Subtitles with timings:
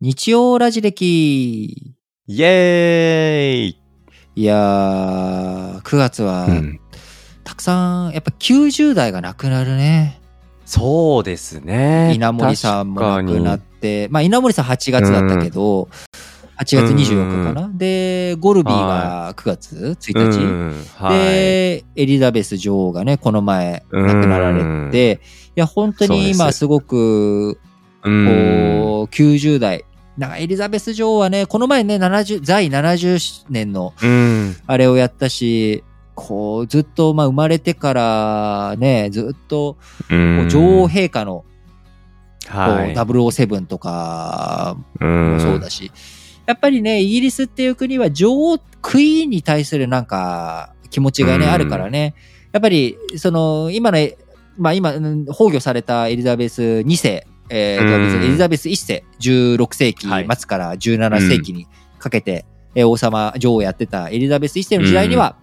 [0.00, 1.96] 日曜ラジ歴。
[2.28, 3.80] イエーイ、
[4.36, 6.78] いやー、9月は、うん。
[7.42, 10.20] たくさん、やっぱ90代が亡くなるね。
[10.66, 12.12] そうですね。
[12.14, 15.88] 稲森さんも亡くなっ確て、まあ稲森さん8月だったけど、
[16.58, 17.70] 8月24日かな。
[17.72, 20.38] で、ゴルビーが9月1かに日？
[20.38, 20.84] うん。
[20.96, 25.20] はい、で、エリザベス女王がね、この前亡くなられて、
[25.56, 27.60] いや、本当に今すごく、
[28.04, 28.26] うん。
[28.26, 29.84] こう、90代。
[30.18, 34.56] なんかエリザベス女王はね、この前ね、70、在70年のうん。
[34.66, 35.84] あれをやったし、
[36.16, 39.76] こう、ずっと、まあ、生まれてからね、ずっと、
[40.10, 41.44] 女王陛下の、
[42.46, 42.94] こう、はい。
[42.94, 45.06] 007とかそ
[45.54, 45.92] うだし、
[46.46, 51.52] やっぱりね、イギリスっていう国は女王、クイーンに対するなんか、気持ちがね、うん。
[51.52, 52.16] あるからね、
[52.50, 53.98] やっぱり、その、今の、
[54.56, 58.24] まあ今、うん崩御されたエリザベス2世、えーうん。
[58.24, 61.66] エリザベス1世、16世紀はい末から17世紀に
[61.98, 65.36] かけて、えー王様、女王をやってたエリザベス1世の時代には、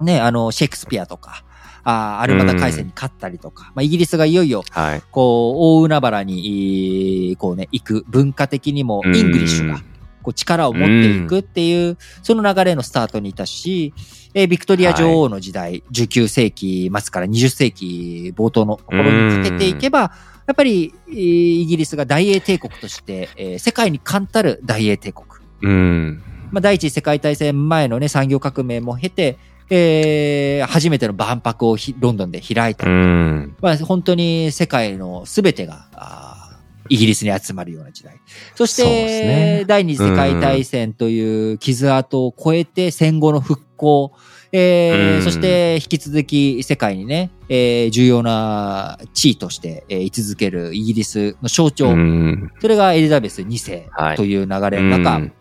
[0.00, 1.44] ね、あの、シェイクスピアとか、
[1.84, 5.02] あーアルマダ海戦に勝ったりとか、まあイギリスがいよいよ、はい。
[5.10, 9.78] こう、大海原に、えーこうね、行く、文化的にも、 English が、
[10.22, 13.92] こう、力を持っていくっていう、その流れのスタートにいたし、
[14.32, 20.12] えービクトリア女王の時代、19世紀末から20世紀冒頭のところにかけていけば、
[20.46, 25.26] やっぱり、えーイギリスが大英帝国として、えー世界に冠たる大英帝国。
[25.62, 26.22] うん。
[26.50, 29.38] まあ、第一次世界大戦前のね、産業革命も経て、
[29.70, 32.90] えー初めての万博をひロンドンで開いたう。
[32.90, 33.56] ん。
[33.60, 36.54] まあ、本当に世界のすべてが、あー
[36.90, 38.20] イギリスに集まるような時代。
[38.54, 44.12] そして、ね第二次世界大戦という傷跡を超えて戦後の復興、
[44.52, 45.22] えーうん。
[45.22, 52.50] そして引き続き世界にね、えー重要な地位として、えー居続けるイギリスの象徴、うん。
[52.60, 54.16] それがエリザベス2世はい。
[54.16, 55.32] という流れの中、うん。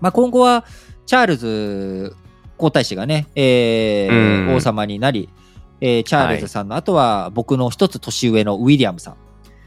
[0.00, 0.64] まあ、今後は
[1.06, 2.16] チャールズ
[2.56, 4.54] 皇太子がね、えーうん。
[4.56, 5.28] 王様になり、
[5.80, 9.16] えーチャールズさんの後は僕の一つ年上のウィリアムさん、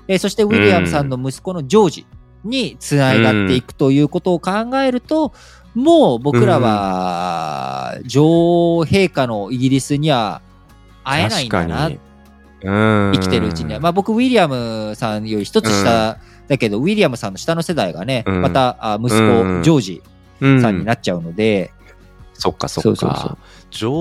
[0.08, 2.06] えーそしてウィリアムさんの息子のジョージ
[2.44, 5.34] につながっていくということを考えると、
[5.76, 8.26] もう僕らは女
[8.78, 10.42] 王陛下のイギリスには
[11.04, 11.92] 会えないんだな。
[12.62, 13.80] 生きてるうちには。
[13.80, 16.18] まあ僕、ウィリアムさんより一つ下
[16.48, 18.42] だけど、ウィリアムさんの下の世代がね、うん。
[18.42, 20.04] またあ息子、うんジョージ
[20.42, 20.62] うん。
[20.62, 21.72] さんになっちゃうので、
[22.34, 23.38] そっかそっか。
[23.72, 23.92] 女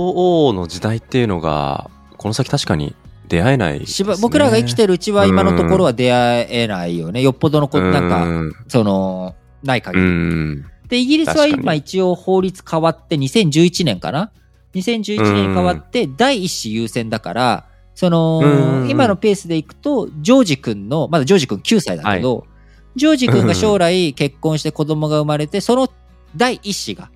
[0.46, 2.94] 王の時代っていうのが、この先確かに
[3.28, 3.86] 出会えないね、
[4.20, 7.22] 僕らが生きてるうちは今のところは出会えないよね。
[7.22, 10.10] よっぽどのこ、なんか、うんその、ない限うり。
[10.10, 10.64] ん。
[10.88, 14.32] で、イギリスは今一応法律変わって2011年かな
[14.74, 22.46] ?2011 年に変わって第一子優先だから、そのう、ん今のペースでいくと、ジョージ君の、まだジョージ君9歳だけど、
[22.96, 25.90] ジョージ君が将来結婚して子供が生まれて、その
[26.36, 27.10] 第一子が。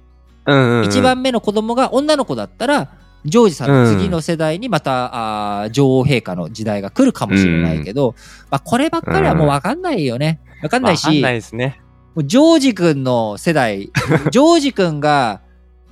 [0.85, 2.91] 一番目の子供が女の子だったら、
[3.25, 8.15] ジョージさんの次の世代にまた、あー女王陛下の時代が来るかもしれないけど、
[8.51, 10.41] まあこればっかりはもうわかんないよね。
[10.63, 11.81] わかんないし、わかんないですね。
[12.19, 13.91] ジョージ君の世代、
[14.31, 15.41] ジョージ君が、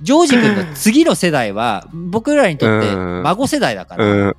[0.01, 4.35] ジョージ君の次の世代は、僕らにとってうん孫世代だかうら、ん。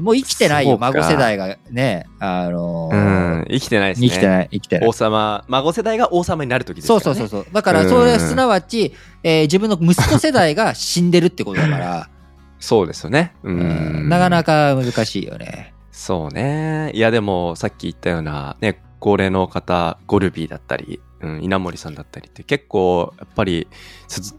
[0.00, 3.46] もう生きてないよ、孫世代がね、あのうーん。
[3.50, 4.08] 生きてないですね。
[4.08, 4.92] 生きてない、生きてない王。
[4.92, 6.88] 様、孫世代が王様になる時ですね。
[6.88, 7.46] そうそうそうそう。
[7.52, 12.08] だから、それすなわち、えー自分の息子世代が死んでるってことだから、
[12.60, 13.32] そうですよね。
[13.42, 14.08] ううんん。
[14.08, 15.72] なかなか難しいよね。
[15.92, 16.90] そうね。
[16.94, 23.68] いや、でも、さっき言ったような、ね、高齢の方、ゴルビーだったり、うん、稲森さんだったりって結構、やっぱり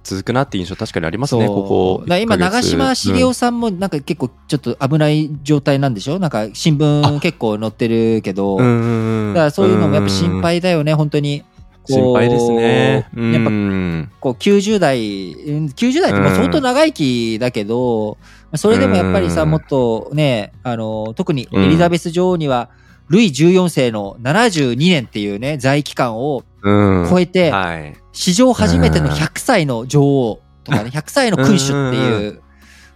[0.03, 2.69] 続くなって印象確かにありますね、ここ今、1ヶ長月。
[2.71, 6.17] 嶋茂雄さんもなんか結構ちょっと危ない状態なんでしょ？
[6.17, 9.33] なんか新聞結構載ってるけど、うんうんうん。
[9.33, 11.43] だからそういうのもやっぱ心配だよね、本当に。
[11.87, 12.93] 心配ですね。
[12.93, 18.17] やっぱうんこう90代、うん90代ってもう相当長生きだけど、
[18.55, 19.51] それでもやっぱりさ、うん。
[19.51, 22.69] もっとね、あの、特にエリザベス女王には、
[23.11, 27.07] ルイ14世の72年っていうね、在位期間をうん。
[27.09, 27.93] 超えて、はい。
[28.13, 32.41] 史上初めてのうん100歳の女王とかね、 100歳の君主っていう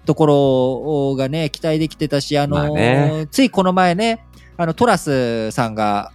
[0.06, 0.26] とこ
[1.12, 4.26] ろがね、期待できてたし、あの、まあねついこの前ね、
[4.56, 6.15] あの、トラスさんがうん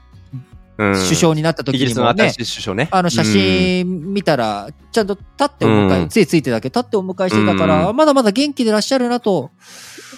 [0.95, 2.89] 首相になった時にもねスの新し、い首相ね。
[2.91, 9.51] あの写真見たら、ちゃんと立ってお迎え、うんついついてだけ立ってお迎えしてたから、うんまだまだ元気でいらっしゃるなと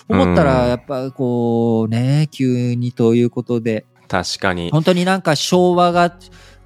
[0.09, 4.09] 思ったら、うんやっぱこうね、急にということで、うん。
[4.09, 4.71] 確かに。
[4.71, 6.17] 本当になんか昭和が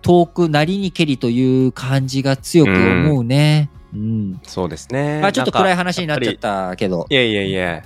[0.03, 3.71] 遠くなりにけりという感じが強く思うね。
[3.95, 4.41] うん。
[4.45, 5.21] そうですね。
[5.21, 6.35] まあちょっと暗い話になっちゃっ。
[6.37, 7.07] たけど。
[7.09, 7.83] いやいやいや。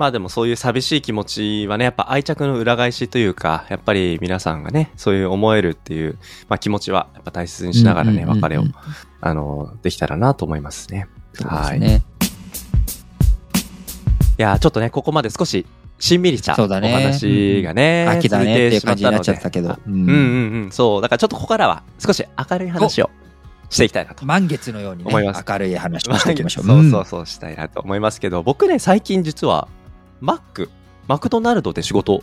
[0.00, 6.18] まあでもそういう寂しい気持ちはね、やっぱ愛着の裏返しというか、やっぱり皆さんがね、そういう思えるっていう、
[6.48, 8.64] まあ気持ちはやっぱ大切にしながらね、うんうんうんうん別れを、
[9.20, 11.06] あの、できたらなと思いますね。
[11.34, 11.76] そうではい。
[11.76, 12.02] いすね。
[14.38, 15.66] や、ちょっとね、ここまで少し、
[15.98, 19.78] しんみりしたおそうだね話がね、秋だねっていう感じになっちゃってたけど。
[19.86, 20.72] うんうんうん。
[20.72, 21.02] そう。
[21.02, 23.10] だからちょっとここからは少し明るい話を
[23.68, 24.24] していきたいなと。
[24.24, 26.64] 満月のようにね、思います明るい話をしていきましょう。
[26.64, 29.68] そうそうそうしたいなと思いますけど、僕ね、最近実は、
[30.20, 30.70] マック、
[31.08, 32.22] マクドナルドで仕事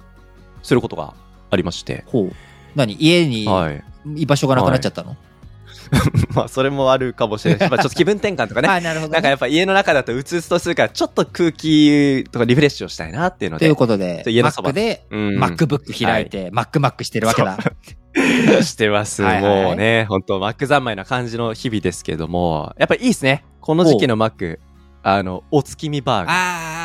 [0.64, 1.14] することが
[1.50, 2.04] ありまして。
[2.08, 2.32] ほう。
[2.76, 2.96] 何？
[3.00, 3.84] 家にはい。
[4.16, 5.18] 居場所がなくなっちゃったの、
[6.34, 8.68] まあ、それもあるかもしれないし、 まあ、ちょっと気分転換とかね。
[8.68, 9.14] あなるほど、ね。
[9.14, 17.58] なんかやっぱ家の中だとうつうつとするから、ちょっと空気とかリフレッシュをしたいなっていうのでという、ことで、家のそばで、うん MacBook 開いて、MacMac してるわけだ。
[18.64, 19.22] してます。
[19.22, 23.44] はいはいはいもうね、本当マック三昧な感じの日々ですけども、やっぱりいいですね。
[23.62, 24.60] この時期のマック、
[25.10, 26.32] あの、お月見バーガ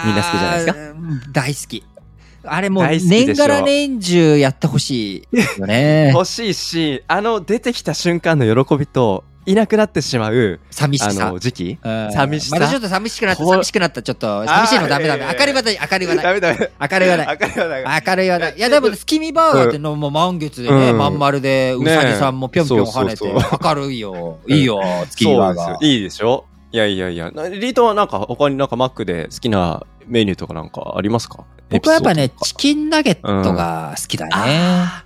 [0.04, 0.06] ー。
[0.06, 0.78] みんな好きじゃないですか？
[0.78, 1.84] うん大好き。
[2.44, 6.10] あれもう年がら年中やってほしいよね。
[6.14, 11.38] 欲しいし、あの出てきた瞬間の喜びと、いなくなってしまう、あ寂しさの、。
[11.40, 11.78] 時期？
[11.82, 12.56] うん寂しさ？
[12.58, 14.46] またちょっと寂しくなった、寂しくなった、ちょっと。
[14.46, 15.24] 寂しいのダメダメ。
[15.38, 16.24] 明るい話題、明るい話題。
[16.24, 16.70] ダメダメ。
[16.92, 17.26] 明るい話題。
[17.26, 18.56] 明るい話題明るい話題。
[18.56, 23.24] いや、でも、月見バーガーってのもう満月でね、うんまん丸で、うさぎさんもぴょんぴょん跳ねて
[23.64, 24.38] 明るいよ。
[24.48, 24.80] いいよ、
[25.10, 25.84] 月見バーガー。
[25.86, 26.44] いいでしょ？
[26.72, 27.30] いやいやいや。
[27.30, 31.44] なリートはなんか他になんかマックで好きなメニューとかなんかありますか？
[31.70, 34.32] 僕はやっぱねチキンナゲットが好きだね。
[34.34, 35.04] あ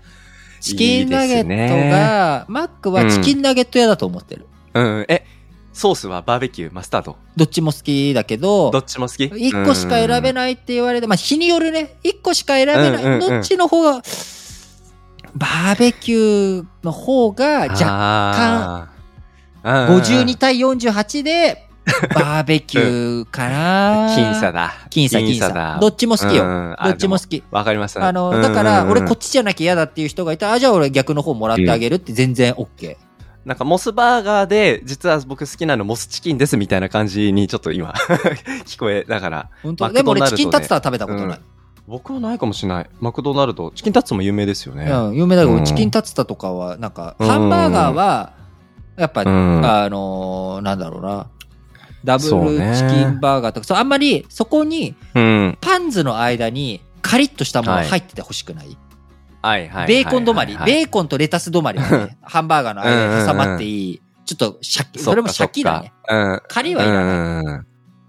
[0.60, 4.46] チキンナゲットが、マックはチキンナゲット屋だと思ってる。
[4.74, 5.06] うん。
[5.08, 5.24] え、
[5.72, 7.16] ソースはバーベキュー、マスタード？
[7.36, 9.24] どっちも好きだけどど、っちも好き？
[9.26, 10.32] 一個しか選べい。
[10.32, 12.88] ないって言われて、まあ日によるね、一個しか選べない。
[12.88, 14.02] うんうんうんどっちの方が、
[15.34, 18.88] バーベキューの方が若干、干、
[19.66, 21.66] 52対48で、
[22.14, 24.72] バーベキューかな 僅差だ。
[24.90, 25.78] 僅差僅差だ。
[25.80, 27.40] どっちも好きようんどっちも好き。
[27.40, 28.06] でわかりました。
[28.06, 29.26] あの、だから、俺こっち。
[29.26, 32.96] ちじゃなきゃ嫌だっていう人がいたら、あ、じゃあ俺逆の方もらってあげるって全然 OK。
[33.44, 37.92] なんかモスバーガーで、実は僕好きなのモスチキンですみたいな感じにちょっと今、
[38.66, 39.48] 聞こえながら。
[39.62, 39.84] 本当？
[39.84, 41.40] マクでも俺チキンタツタは食べたことない。
[41.86, 42.86] 僕はないかもしれない。
[43.00, 43.70] マクドナルド。
[43.70, 44.90] チキンタッツも有名ですよね。
[44.90, 48.32] うん、有名だけど、うんチキンタツタとかは、なんか、うんハンバーガーは、
[48.96, 51.26] やっぱ、うんあのーなんだろうな。
[52.04, 55.58] ダブルチキンバーガーとか、そうあんまりそこにうん。
[55.60, 58.76] パンズの間にカリッとしたもの入っててほしくない、
[59.42, 59.88] はいはい。
[59.88, 64.02] ベーコン止まり、ベーコンとレタス止まりがね、ハンバーガーの間に挟まっていい。
[64.24, 65.92] ちょっとシャキ、それもシャキだね。。
[66.08, 66.42] うん。
[66.48, 67.44] カリはいらない。
[67.44, 67.66] うん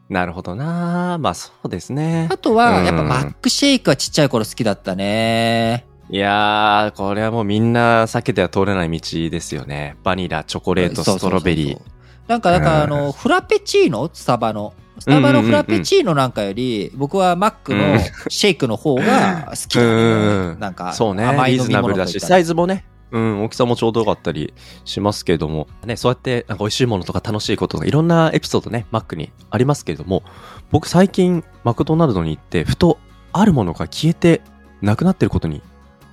[0.10, 2.38] なるほどなまあそうですねあ。
[2.38, 5.86] とは、うんやっぱマックシェイクはちっちゃい頃好きだったね。
[6.10, 9.98] いやー、これはもうみんな避けては通れない道ですよね。
[10.04, 11.82] バニラ、チョコレート、ストロベリー。
[12.28, 14.10] なんか、だから、あの、フラペチーノ？
[14.14, 14.74] スタバの。
[15.00, 18.00] スタバのフラペチーノなんかより、僕はマックの
[18.30, 20.56] シェイクの方が好きだうね。
[20.56, 21.26] んなんか、そうね。
[21.26, 24.54] 甘いナブルだし、サイズもね、うん、大きさもちょうどよかったり
[24.84, 30.24] しますけれども、ね、そうやってなんか美味しいものとか楽しいこととかいろんなエピソードね、マックにありますけれども、
[30.72, 32.98] 僕最近マクドナルドに行って、ふと
[33.32, 34.42] あるものが消えて
[34.82, 35.62] なくなってることに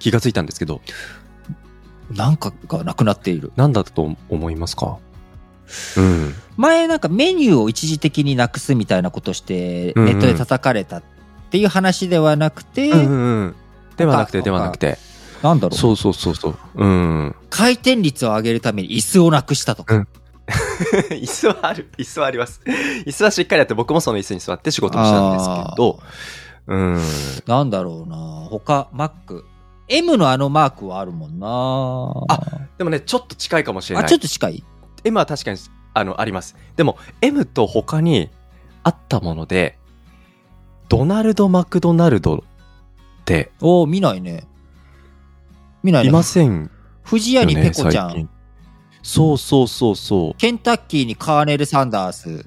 [0.04, 0.82] 気がついたんですけど、
[2.10, 3.52] なんかがなくなっている。
[3.56, 4.98] 何だと思いますか？
[5.96, 6.34] うん。
[6.58, 11.02] 前なんかメニューを一時的になくすみたいなことして、ネットで叩かれたっ
[11.50, 13.54] ていう話ではなくて、うんうんうん。
[13.96, 14.98] ではなくて、他ではなくて。
[15.42, 15.78] なんだろう。
[15.78, 16.56] そうそうそうそう。
[16.74, 17.34] うん。
[17.48, 19.94] 回転率を上げるために椅子をなくしたとか。
[19.94, 20.08] うん
[21.08, 21.88] 椅子はある。
[21.96, 22.60] 椅子はあります。
[23.06, 25.98] 椅子はしっかりあって、僕もその椅子に座って仕事をしたんですけど、
[26.66, 27.00] うん。
[27.46, 28.16] なんだろうな
[28.50, 29.46] 他、マック。
[29.88, 31.46] M のあのマークはあるもんな
[32.28, 32.40] あ
[32.78, 34.04] でもね、ちょっと近いかもしれない。
[34.04, 34.64] あ、ちょっと近い
[35.04, 35.58] ？M は確かに、
[35.92, 36.56] あの、あります。
[36.76, 38.30] でも、M と他に
[38.82, 39.78] あったもので、
[40.88, 42.40] ドナルド・マクドナルドっ
[43.24, 44.46] ておー見ないね。
[45.82, 46.08] 見ないね。
[46.10, 46.70] いません
[47.02, 48.10] 藤屋にペコちゃん。
[48.10, 48.28] 最近。
[49.02, 50.34] そうそうそうそう。
[50.38, 52.46] ケンタッキーにカーネル・サンダース。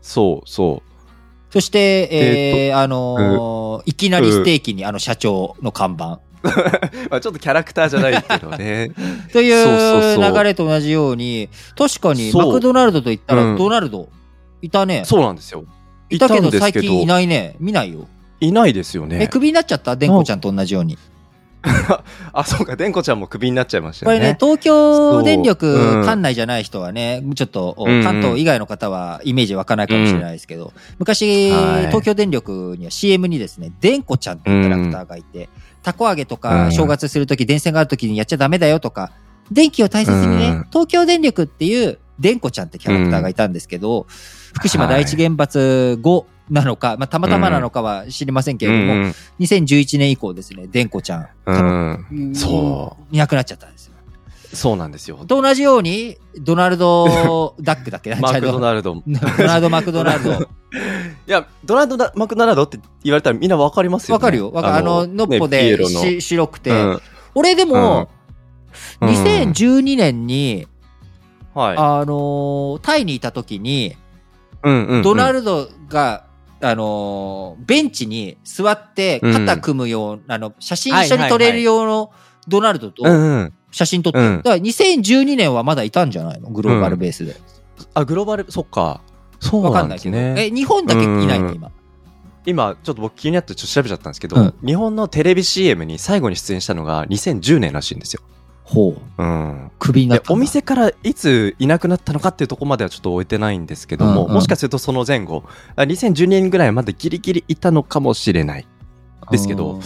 [0.00, 1.52] そうそう。
[1.52, 6.20] そして、ええーあのーいきなりステーキにあの社長の看板。
[7.10, 8.90] まあちょっとキャラクターじゃないけどね。
[9.32, 14.08] といそう流れと同じように、確かにマクドナルドと言ったらうんドナルド、
[14.60, 15.02] いたね。
[15.04, 15.64] そうなんですよ。
[16.10, 17.56] いたけど最近いないね。
[17.60, 18.06] 見ないよ。
[18.40, 19.28] いないですよえ、ね。
[19.28, 19.96] クビになっちゃった？
[19.96, 20.98] デンコちゃんと同じように。
[22.32, 24.18] あ、そうか、デンコちゃんもクビになっちゃいましたよね。
[24.18, 35.48] これね、東京電力ん管内じゃない人はね、ちょっと、関東以外の方はイメージ湧かないかもしれないですけど、昔、はい東京電力には CM にですね、でんこちゃんっていうキャラクターがいて、
[35.82, 36.40] たこ揚げとうん。
[36.40, 39.12] か正月するとき、電線があるときにやっちゃダメだよとか、
[39.50, 40.66] 電気を大切にね、うん。
[40.70, 44.06] 東京電力っていうでんこちゃんってキャラクターがいたんですけど、
[44.54, 49.14] 福島第一原発後なのか、まあ、たまたまなのかは知りませんけれども、うん。
[49.40, 51.52] 2011年以降ですね、デンコちゃん、う
[53.10, 53.91] いなくなっちゃったんですよ。
[54.52, 54.56] う。
[54.56, 55.16] そうなんですよ。
[55.26, 58.14] と同じように、ドナルド ダックだっけ？
[58.16, 58.94] マクドナナルド。
[58.94, 59.02] い
[59.38, 60.48] ドナルド・マクドナルド。
[61.26, 64.14] や、ドナルドだ、マクドナルドって言われたらみんなわかりますよね。
[64.14, 64.50] わかるよ。
[64.50, 64.74] わかる。
[64.76, 66.70] あの、のっぽでロのし白くて。
[66.70, 67.00] うん
[67.34, 68.08] 俺でも、
[69.00, 70.66] うん2012年に、
[71.54, 71.76] はい。
[71.76, 73.96] あのータイにいた時に、
[74.62, 76.24] うんうんうんドナルドが、
[76.60, 82.10] あのーベンチに座って肩組むよう、あの、写真一緒に撮れる用の
[82.48, 83.54] ドナルドとうんうん。
[83.72, 86.50] 写真撮って、うんだから2012年はまだいたんじゃないの？
[86.50, 87.34] グローバルベースで。
[87.94, 89.00] あ、グローバル、そっか。
[89.40, 90.10] そうなわかんないけど。
[90.10, 90.46] んですね。
[90.46, 91.48] え、日本だけいないの？
[91.48, 91.72] うん今。
[92.44, 98.22] 今、ちょっと僕気になってちょっと調べちゃったんですけど、うん日本のテレビ CM に最後に出演したのが2010年らしいんですよ。
[98.64, 99.22] ほう。
[99.22, 99.70] うん。
[99.78, 105.44] クビになったお店からいついなくなったのかっていうところまではちょっと置いてないんですけども、うんうんもしかするとその前後、
[105.76, 108.66] あ2012年ぐらいまでギリギリいたのかもしれない。
[109.30, 109.82] ですけどうん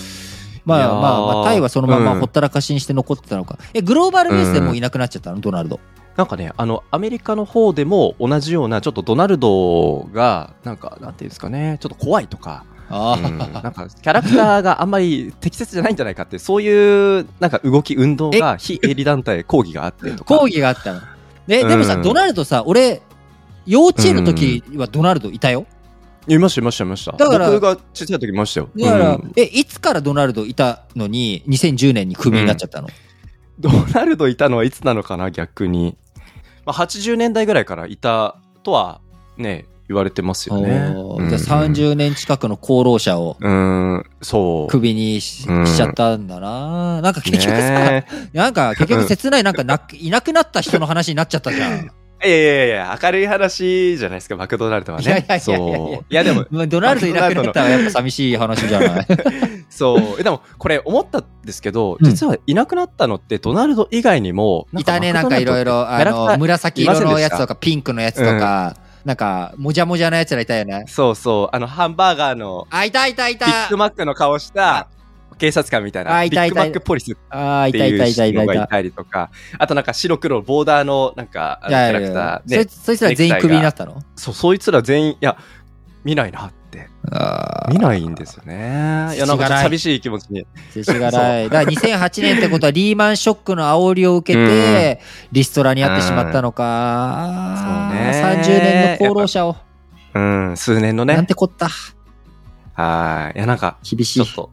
[0.66, 3.56] まあまあまあ、タイはそのままうんほったらかしにして残ってたのか。
[3.72, 5.40] え、グローバルベースでもういなくなっちゃったの？
[5.40, 5.80] ドナルド。
[6.16, 20.38] なんかね、あの、アメリカの方でも同じような、ちょっとドナルドが、なんか、なんていうんですかね、ちょっと怖いとか、あうんなんか、キャラクターがあんまり適切じゃないんじゃないかって、そういう、なんか動き、運動が非営利団体抗議があってとか。
[20.38, 21.00] 抗議があったの。
[21.46, 23.02] で、でもさ、うんドナルドさ、俺、
[23.66, 25.66] 幼稚園の時はドナルドいたよ。
[26.28, 27.12] いました、いました、いました。
[27.12, 28.70] だから僕が小さい時いましたよ。
[28.76, 32.88] だから、うんえ、いつからドナルドいたのに、2010年にクビになっちゃったの、
[33.58, 35.96] ドナルドいたのはいつなのかな、逆に。
[36.64, 39.00] まあ、80年代ぐらいからいたとは、
[39.38, 40.94] ね、言われてますよね。
[41.28, 44.70] じゃあ30年近くの功労者をうん、うん、そう。
[44.70, 47.00] クビにし,、うんちゃったんだな。
[47.02, 51.90] なんか結局さ、ねなんか結局切ない、なんかな、いなくなった人の話になっちゃったじゃん。
[52.24, 55.04] いやいやいや、明るい話じゃないですか、マクドナルドはね。
[55.04, 56.04] いやいやいやそう。
[56.12, 59.06] いや、でも、まあドナルドいなくなったらやっぱ寂しい話じゃない。
[59.68, 60.16] そう。
[60.18, 70.84] えでも、これ思ったんですけど、うん実はいなくなったのって、ドナルド以外にも、いたね、なんかいろいろ、あの、紫色のやつとか、ピンクのやつとか、なんか、もじゃもじゃなやつらいたよね。
[70.88, 74.88] そうそう、あの、ハンバーガーの、あ、いたいたいビたッグマックの顔した、
[75.38, 78.10] 警察官みたいな、あいたいたビッグマックポリスっあー、いてたいう。
[78.10, 84.02] 人がいたりとか、あとなんか白黒ボーダーの、なんか、キャラクターでそい、つら全員クビになったの？
[84.16, 85.36] そう、そいつら全員、いや、
[86.04, 86.88] 見ないなって。
[87.12, 89.14] あ見ないんですよね。
[89.14, 90.44] いや、なんか寂しい気持ちに。
[90.70, 91.50] 世知辛い。
[91.50, 95.00] だから2008年ってことはリーマンショックの煽りを受けて、
[95.30, 97.54] リストラにあってしまったのか。
[97.58, 97.64] そ
[97.96, 99.56] うね30年の功労者を。
[100.14, 101.26] うん、数年のなんね。
[101.26, 101.68] てこった。
[102.72, 103.38] はい。
[103.38, 104.34] いや、なんか、厳しいちょっ。
[104.34, 104.50] と、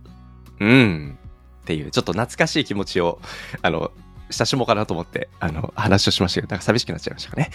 [0.64, 1.18] うん。
[1.64, 3.20] っていう、ちょっと懐かしい気持ちを、
[3.62, 3.92] あの、
[4.32, 7.52] 親しもうかなと思って、あの、話をしましたけど、なんか寂しくなっちゃいましたかね。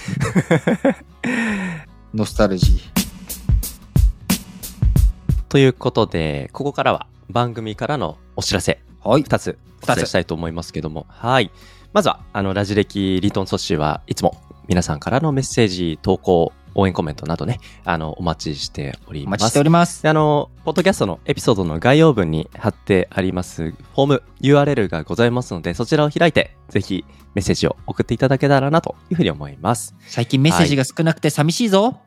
[2.14, 3.08] ノスタルジー。
[5.48, 9.22] ということで、ここからは番組からのお知らせ、はい。
[9.22, 11.50] 2つお伝えしたいと思いますけども、はい。
[11.92, 19.26] まずは、あの、ラジ歴リートンソッシーはいつも皆さんからのメッセージ、投稿、応援コメントなどね、あの、お待ちしております。
[19.26, 20.02] お待ちしております。
[20.04, 27.04] であの、ポッドキャストのエピソードの概要文に貼ってありますフォーム URL がございますので、そちらを開いて、ぜひ
[27.34, 29.96] メッセージを送っていただけたらなというふうに思います。
[30.06, 31.98] 最近メッセージが少なくて寂しいぞ。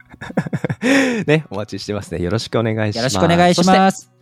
[1.26, 2.22] ね、お待ちしてますね。
[2.22, 2.98] よろしくお願いします。
[2.98, 4.13] よろしくお願いします。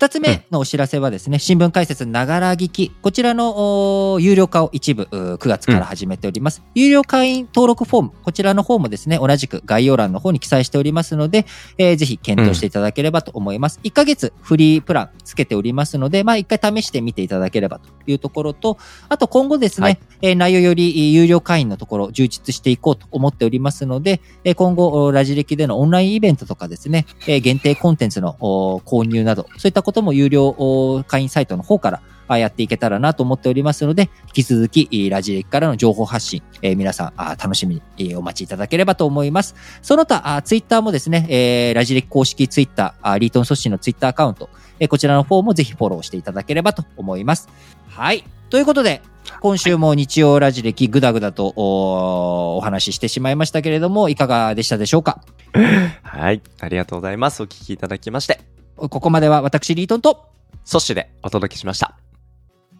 [0.00, 2.90] 二つ目のお知らせはですね、新聞解説ながら聞き。
[3.02, 6.62] こちらのお有料化を一部うー9月から始めております。
[6.74, 11.44] 有料会員登録フォーム、こちらの方もですね、同じく概要欄の方に記載しておりますので、
[11.76, 13.78] えーぜひ検討していただければと思います。
[13.84, 18.78] 1ヶ月フリープランつけておりますので、まあ一回試してみていただければというところと、
[19.10, 39.56] あと今後ですね、はいえー内容より有料会員のところ充実していこうと思っておりますので、えー今後、おラジ歴でのオンラインイベントとかですね、えー限定コンテンツのお購入など、そういったこととも有料会員サイトの方からあやっていけたらなと思っておりますので、引き続き、ラジ歴からの情報発信、えー皆さんあ楽しみに、お待ちいただければと思います。
[39.82, 47.48] その他、あツイッターもですね、えーラジ歴公式ツイッター、あリートン組織のツイッターアカウント、えーこちらの方もぜひフォローしていただければと思います。
[47.88, 48.22] はい。
[48.48, 49.02] ということで、
[49.40, 55.20] 今週も日曜ラジ歴ぐだぐだとおお話ししてしまいましたけれども、いかがでしたでしょうか？
[56.02, 56.40] はい。
[56.60, 57.42] ありがとうございます。
[57.42, 58.40] お聞きいただきまして、
[58.88, 60.28] ここまでは私、リートンと、
[60.64, 61.98] ソッシュでお届けしました。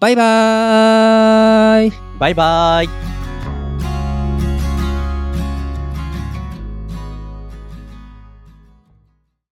[0.01, 3.20] バイバーイバイバイ。